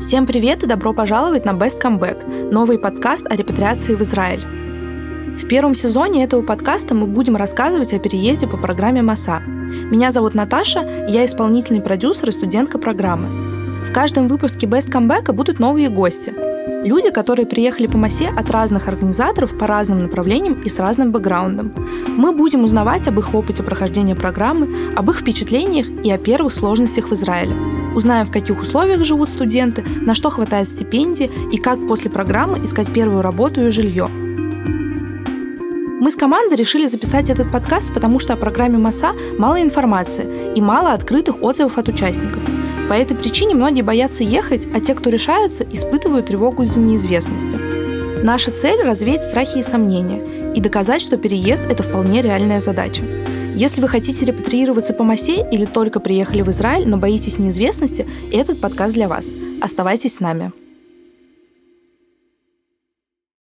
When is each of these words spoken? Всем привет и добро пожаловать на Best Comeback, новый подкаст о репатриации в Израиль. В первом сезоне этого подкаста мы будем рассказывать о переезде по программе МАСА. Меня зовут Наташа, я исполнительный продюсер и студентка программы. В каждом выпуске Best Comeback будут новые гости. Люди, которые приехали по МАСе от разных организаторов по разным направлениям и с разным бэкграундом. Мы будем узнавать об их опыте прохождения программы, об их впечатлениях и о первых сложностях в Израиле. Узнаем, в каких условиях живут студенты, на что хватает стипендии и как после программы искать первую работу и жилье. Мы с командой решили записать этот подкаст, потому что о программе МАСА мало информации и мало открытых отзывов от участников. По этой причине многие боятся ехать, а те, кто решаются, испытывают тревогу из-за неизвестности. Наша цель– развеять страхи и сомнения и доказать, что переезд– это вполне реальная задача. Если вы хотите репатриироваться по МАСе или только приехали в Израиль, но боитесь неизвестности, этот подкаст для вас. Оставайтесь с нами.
Всем 0.00 0.26
привет 0.28 0.62
и 0.62 0.66
добро 0.66 0.94
пожаловать 0.94 1.44
на 1.44 1.50
Best 1.50 1.82
Comeback, 1.82 2.50
новый 2.52 2.78
подкаст 2.78 3.26
о 3.28 3.34
репатриации 3.34 3.96
в 3.96 4.02
Израиль. 4.02 4.46
В 5.36 5.48
первом 5.48 5.74
сезоне 5.74 6.22
этого 6.22 6.42
подкаста 6.42 6.94
мы 6.94 7.08
будем 7.08 7.34
рассказывать 7.34 7.92
о 7.92 7.98
переезде 7.98 8.46
по 8.46 8.56
программе 8.56 9.02
МАСА. 9.02 9.40
Меня 9.40 10.12
зовут 10.12 10.34
Наташа, 10.34 11.06
я 11.08 11.24
исполнительный 11.24 11.82
продюсер 11.82 12.28
и 12.28 12.32
студентка 12.32 12.78
программы. 12.78 13.26
В 13.88 13.92
каждом 13.92 14.28
выпуске 14.28 14.68
Best 14.68 14.88
Comeback 14.88 15.32
будут 15.32 15.58
новые 15.58 15.88
гости. 15.88 16.32
Люди, 16.84 17.10
которые 17.10 17.44
приехали 17.44 17.86
по 17.88 17.98
МАСе 17.98 18.28
от 18.28 18.50
разных 18.50 18.86
организаторов 18.86 19.58
по 19.58 19.66
разным 19.66 20.02
направлениям 20.02 20.54
и 20.62 20.68
с 20.68 20.78
разным 20.78 21.10
бэкграундом. 21.10 21.72
Мы 22.16 22.32
будем 22.32 22.62
узнавать 22.62 23.08
об 23.08 23.18
их 23.18 23.34
опыте 23.34 23.62
прохождения 23.62 24.14
программы, 24.14 24.94
об 24.94 25.10
их 25.10 25.18
впечатлениях 25.18 25.88
и 26.04 26.10
о 26.10 26.18
первых 26.18 26.52
сложностях 26.52 27.10
в 27.10 27.14
Израиле. 27.14 27.54
Узнаем, 27.96 28.26
в 28.26 28.30
каких 28.30 28.60
условиях 28.60 29.04
живут 29.04 29.28
студенты, 29.28 29.82
на 29.82 30.14
что 30.14 30.30
хватает 30.30 30.68
стипендии 30.68 31.30
и 31.52 31.58
как 31.58 31.84
после 31.88 32.10
программы 32.10 32.64
искать 32.64 32.92
первую 32.92 33.22
работу 33.22 33.66
и 33.66 33.70
жилье. 33.70 34.08
Мы 36.00 36.12
с 36.12 36.16
командой 36.16 36.54
решили 36.54 36.86
записать 36.86 37.28
этот 37.28 37.50
подкаст, 37.50 37.92
потому 37.92 38.20
что 38.20 38.34
о 38.34 38.36
программе 38.36 38.78
МАСА 38.78 39.14
мало 39.36 39.60
информации 39.60 40.52
и 40.54 40.60
мало 40.60 40.92
открытых 40.92 41.42
отзывов 41.42 41.76
от 41.76 41.88
участников. 41.88 42.57
По 42.88 42.94
этой 42.94 43.16
причине 43.16 43.54
многие 43.54 43.82
боятся 43.82 44.24
ехать, 44.24 44.66
а 44.74 44.80
те, 44.80 44.94
кто 44.94 45.10
решаются, 45.10 45.64
испытывают 45.70 46.26
тревогу 46.26 46.62
из-за 46.62 46.80
неизвестности. 46.80 47.56
Наша 48.24 48.50
цель– 48.50 48.82
развеять 48.84 49.22
страхи 49.22 49.58
и 49.58 49.62
сомнения 49.62 50.52
и 50.54 50.60
доказать, 50.60 51.02
что 51.02 51.18
переезд– 51.18 51.64
это 51.68 51.82
вполне 51.82 52.22
реальная 52.22 52.60
задача. 52.60 53.02
Если 53.54 53.80
вы 53.80 53.88
хотите 53.88 54.24
репатриироваться 54.24 54.94
по 54.94 55.04
МАСе 55.04 55.46
или 55.52 55.66
только 55.66 56.00
приехали 56.00 56.42
в 56.42 56.50
Израиль, 56.50 56.88
но 56.88 56.96
боитесь 56.96 57.38
неизвестности, 57.38 58.06
этот 58.32 58.60
подкаст 58.60 58.94
для 58.94 59.08
вас. 59.08 59.26
Оставайтесь 59.60 60.14
с 60.14 60.20
нами. 60.20 60.52